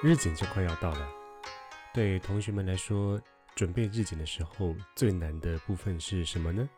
[0.00, 1.08] 日检就快要到了，
[1.92, 3.20] 对同学们来说，
[3.56, 6.68] 准备日检的时候最难的部分是什么呢？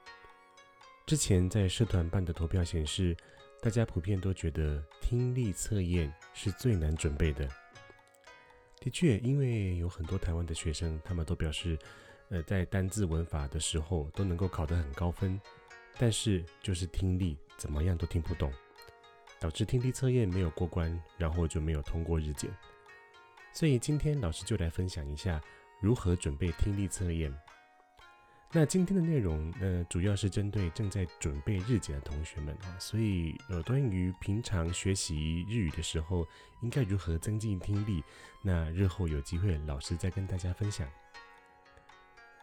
[1.05, 3.15] 之前在社团办的投票显示，
[3.61, 7.47] 大家普遍都觉得听力测验是最难准备的。
[8.81, 11.79] 的确，因为有很多台湾的学生，他们都表示，
[12.31, 15.39] 呃，在单字文法的时候都能够考得很高分，
[15.99, 18.51] 但是就是听力怎么样都听不懂，
[19.39, 22.51] 导致听力测验没有过关，然后就没有通过日检。
[23.53, 25.41] 所以今天老师就来分享一下
[25.81, 27.35] 如何准备听力测验。
[28.53, 36.27] 那今天的内容，呃，主要是针对正在准备日检的同学们啊，所以呃，关于平常学习日语的时候，
[36.61, 38.03] 应该如何增进听力，
[38.43, 40.89] 那日后有机会老师再跟大家分享。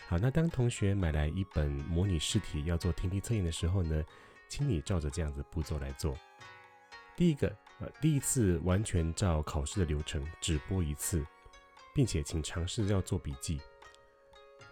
[0.07, 4.01] 好，那当同学买来一本模拟试题要做听力测验的时候呢，
[4.47, 6.17] 请你照着这样子步骤来做。
[7.15, 7.53] 第一个。
[7.79, 11.23] 呃，第一次完全照考试的流程只播一次，
[11.93, 13.61] 并且请尝试要做笔记。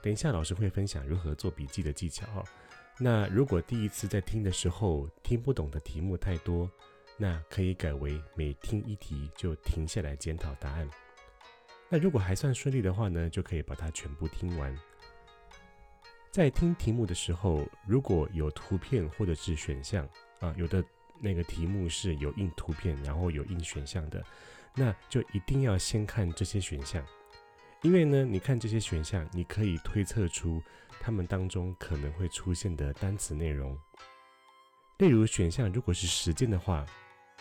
[0.02, 2.44] 等一下老师会分享如何做笔记的技巧。
[2.98, 6.68] 那如果第一次在听的时候听不懂的题目太多，
[7.16, 10.90] 那可以改为每听一题就停下来检讨答案。
[11.90, 14.76] 那如果还算顺利的话呢，就可以把它全部听完。
[16.32, 20.10] 在听题目的时候，如果有图片或者是选项
[20.40, 20.84] 啊，有的。
[21.20, 24.24] 那个题目是有印图片，然后有印选项的，
[24.76, 27.04] 那就一定要先看这些选项，
[27.82, 30.62] 因为呢，你看这些选项，你可以推测出
[31.00, 33.78] 它们当中可能会出现的单词内容。
[34.98, 36.86] 例如选项如果是时间的话，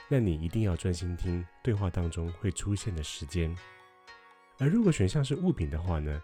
[0.08, 3.56] 那你一定要专心听对话当中会出现的时间。
[4.58, 6.22] 而如果选项是物品的话呢，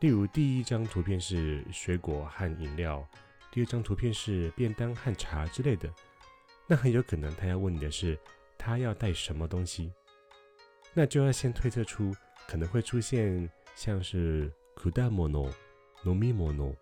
[0.00, 3.06] 例如第一张图片是水果和饮料，
[3.50, 5.92] 第二张图片是便当和茶之类的。
[6.72, 8.18] 那很有可能他要问你的是，
[8.56, 9.92] 他要带什么东西，
[10.94, 12.16] 那就要先推测出
[12.48, 15.52] 可能会出现像是 kudamono、
[16.02, 16.74] nomimono、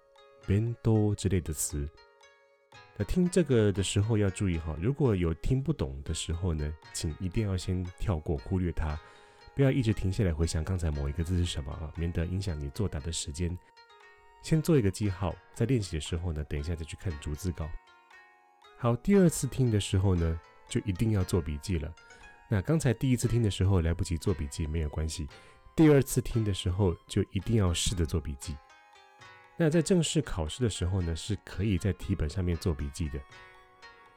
[0.47, 1.91] bento 之类的词。
[2.97, 8.97] 那听这个的时候要注意哈，如果有听不懂的时候呢，请一定要先跳过，忽略它，
[9.57, 13.59] 不要一直停下来回想刚才某一个字是什么啊，免得影响你作答的时间。
[14.41, 17.69] 先做一个记号，在练习的时候呢，等一下再去看逐字稿。
[18.83, 21.95] 好，第二次听的时候呢，就一定要做笔记了。
[22.49, 25.29] 那刚才第一次听的时候来不及做笔记没有关系，
[25.77, 28.57] 第二次听的时候就一定要试着做笔记。
[29.59, 33.21] 那在正式考试的时候呢，是可以在题本上面做笔记的。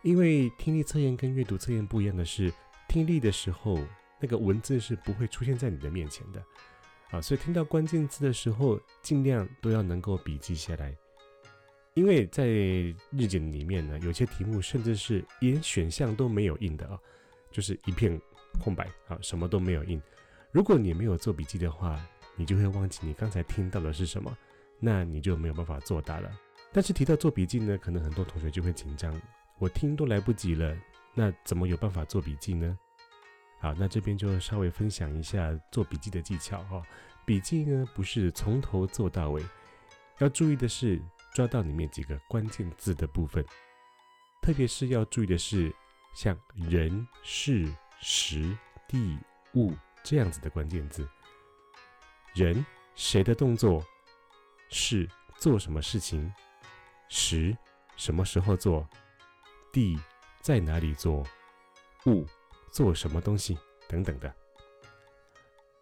[0.01, 2.49] 因为听力测验跟阅读测验不一样的是，
[2.87, 3.77] 听力的时候
[4.17, 6.41] 那个文字是不会出现在你的面前的
[7.11, 10.95] 啊，所以听到关键字的时候，尽量都要能够笔记下来。
[11.95, 16.99] 因为在日检里面呢，有些题目甚至是连选项都没有印的啊，
[17.51, 18.19] 就是一片
[18.59, 20.01] 空白啊，什么都没有印。
[20.51, 22.03] 如果你没有做笔记的话，
[22.35, 24.35] 你就会忘记你刚才听到的是什么，
[24.79, 26.31] 那你就没有办法作答了。
[26.71, 29.13] 但是提到做笔记呢，可能很多同学就会紧张，
[29.59, 30.75] 我听都来不及了，
[31.13, 32.75] 那怎么有办法做笔记呢？
[33.59, 36.81] 好，那这边就稍微分享一下做笔记的技巧哈。
[37.23, 39.43] 笔记呢不是从头做到尾，
[40.17, 40.99] 要注意的是。
[41.33, 43.43] 抓到里面几个关键字的部分，
[44.41, 45.73] 特别是要注意的是，
[46.13, 48.55] 像人、事、时、
[48.87, 49.17] 地、
[49.55, 49.73] 物
[50.03, 51.07] 这样子的关键字。
[52.33, 52.63] 人，
[52.95, 53.83] 谁的动作？
[54.69, 56.31] 是做什么事情？
[57.09, 57.55] 时，
[57.95, 58.87] 什么时候做？
[59.71, 59.99] 地，
[60.41, 61.23] 在哪里做？
[62.05, 62.25] 物，
[62.71, 63.57] 做什么东西？
[63.87, 64.33] 等等的。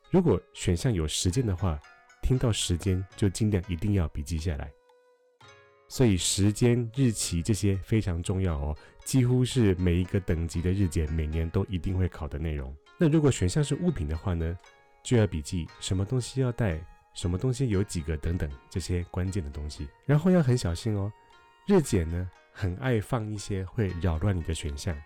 [0.10, 1.80] 如果选项有时间的话，
[2.22, 4.72] 听到时间就尽量一定要笔记下来。
[5.92, 12.74] 所以时间、日期这些非常重要哦，几乎是每一个等级的日检每年都一定会考的内容。
[12.98, 14.58] 那如果选项是物品的话呢，
[15.04, 16.80] 就要笔记什么东西要带，
[17.14, 19.86] 什么东西有几个等等这些关键的东西。
[20.06, 21.12] 然后要很小心哦，
[21.68, 24.98] 日检呢很爱放一些会扰乱你的选项，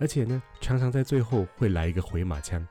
[0.00, 2.66] 而且呢常常在最后会来一个回马枪，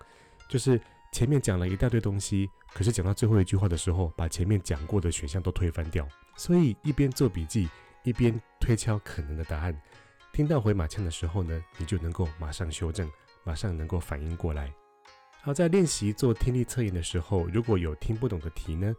[0.49, 0.77] 就是
[1.15, 6.05] 前面讲了一大堆东西，可是讲到最后一句话的时候，把前面讲过的选项都推翻掉。
[6.35, 7.69] 所以一边做笔记，
[8.03, 9.81] 一边推敲可能的答案。
[10.33, 13.09] 听到回马枪的时候呢，你就能够马上修正，
[13.45, 14.69] 马上能够反应过来。
[15.41, 18.93] 好，在练习做听力测验的时候，如果有听不懂的题呢，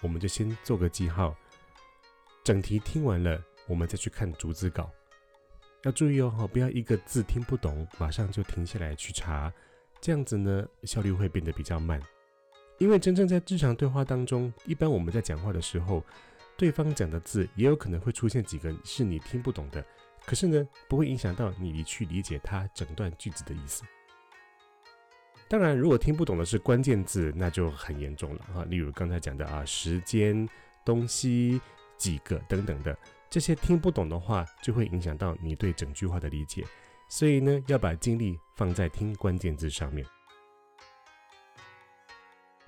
[0.00, 1.36] 我们就先做个记号。
[2.42, 4.90] 整题听完了，我们再去看逐字稿。
[5.84, 9.52] 要注意哦，不要一个字听不懂，马上就停下来去查，
[10.00, 12.00] 这样子呢，效率会变得比较慢。
[12.78, 16.04] 因为真正在日常对话当中，一般我们在讲话的时候。
[16.56, 19.82] 对方讲的字也有可能会出现几个是你听不懂的，
[20.26, 23.82] 可是呢，不会影响到你去理解他整段句子的意思。
[25.48, 28.62] 当然，如果听不懂的是关键字，那就很严重了啊。
[28.64, 30.46] 例如刚才讲的啊，时间、
[30.84, 31.58] 东西、
[31.96, 32.94] 几个等等的，
[33.30, 36.62] 这些听不懂的话，就会影响到你对整句话的理解。
[37.10, 40.06] 所以呢，要把精力放在听关键字上面。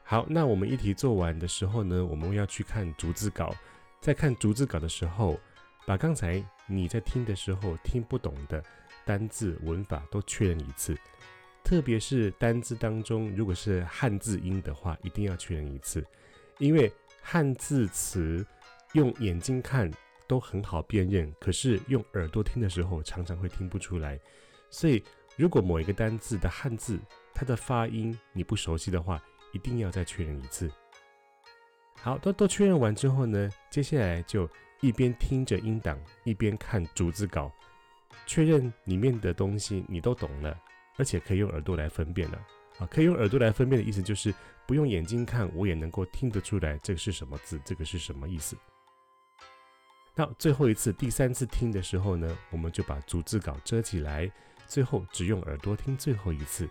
[0.03, 3.55] 好，那我们一题做完的时候呢，我们要去看逐字稿。
[4.01, 5.39] 在看逐字稿的时候，
[5.87, 8.61] 把刚才你在听的时候听不懂的
[9.07, 10.99] 单字、文法都确认一次。
[11.63, 16.05] 特别是单字当中，如果是汉字音的话，一定要确认一次，
[16.59, 16.93] 因为
[17.23, 18.45] 汉字词
[18.95, 19.89] 用眼睛看
[20.33, 24.19] 都很好辨认，可是用耳朵听的时候常常会听不出来。
[24.71, 25.05] 所以，
[25.37, 26.99] 如果某一个单字的汉字
[27.35, 30.73] 它的发音你不熟悉的话，一定要再确认一次。
[32.01, 34.49] 好，都都确认完之后呢，接下来就
[34.81, 37.53] 一边听着音档，一边看逐字稿，
[38.25, 40.59] 确认里面的东西你都懂了，
[40.97, 42.39] 而且可以用耳朵来分辨了。
[42.79, 44.35] 啊，可以用耳朵来分辨的意思就是
[44.67, 48.57] 不用眼睛看，我也能够听得出来这个是什么字，这个是什么意思。
[50.15, 54.31] 那最后一次，第三次听的时候呢，我们就把逐字稿遮起来，
[54.67, 56.69] 最后只用耳朵听最后一次。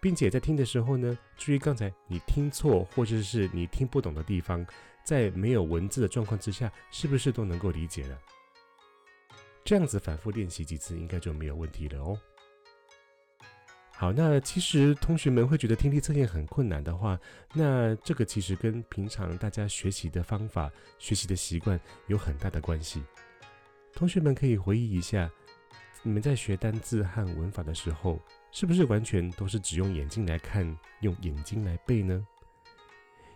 [0.00, 4.64] 并且在听的时候呢，注意刚才你听错或者是你听不懂的地方，
[5.02, 8.18] 在没有文字的状况之下，是不是都能够理解了？
[9.64, 12.18] 这样子反复练习几次，应该就没有问题了哦。
[14.04, 17.18] 好，那其实同学们会觉得听力测验很困难的话，
[17.54, 23.02] 那这个其实跟平常大家学习的方法、学习的习惯有很大的关系。
[23.94, 25.30] 同学们可以回忆一下，
[26.02, 28.20] 你们在学单字和文法的时候。
[28.52, 32.22] 是不是完全都是只用眼睛来看，用眼睛来背呢？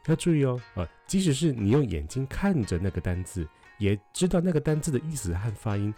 [0.04, 3.48] 要注意哦，呃，即使是你用眼睛看着那个单字，
[3.78, 5.94] 也知道那个单字的意思和发音，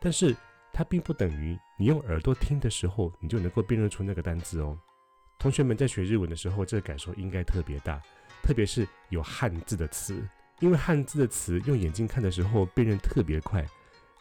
[0.00, 0.34] 但是
[0.74, 4.76] 它并不等于你用耳朵听的时候，你就能够辨认出那个单字哦。
[5.38, 8.02] 同学们在学日文的时候，这个感受应该特别大，
[8.42, 10.22] 特别是有汉字的词，
[10.58, 13.64] 因为汉字的词用眼睛看的时候辨认特别快，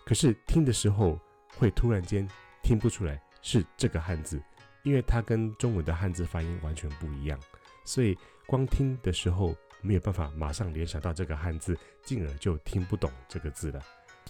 [0.06, 1.20] 可是听的时候
[1.58, 2.26] 会突然间
[2.62, 3.22] 听不出来。
[3.46, 4.42] 是这个汉字，
[4.84, 7.38] 因为它跟中文的汉字发音完全不一样，
[7.84, 8.18] 所以
[8.48, 13.82] 光听的时候没有办法马上联想到这个汉字，进而就听不懂这个字了。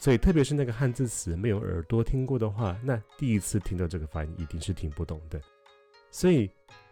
[0.03, 5.39] 所以特别是那个汉字词没有耳朵听过的话，那第一次听到这个发音一定是听不懂的。
[6.11, 6.51] 所以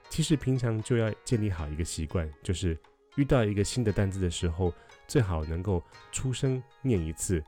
[0.09, 2.79] 其实平常就要建立好一个习惯，就是
[3.17, 4.73] 遇到一个新的单字的时候，
[5.09, 7.43] 最好能够出声念一次。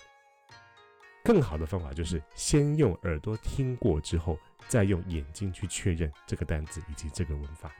[1.24, 4.38] 更好的方法就是先用耳朵听过之后。
[4.68, 7.71] 再用眼睛去确认这个单词以及这个文法。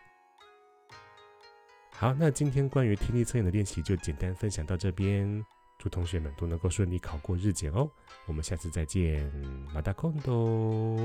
[1.92, 5.44] 好，那今天关于听力测验的练习就简单分享到这边，
[5.84, 7.92] 祝同学们都能够顺利考过日检哦。
[8.26, 9.30] 我们下次再见，
[9.74, 10.98] 马达空多。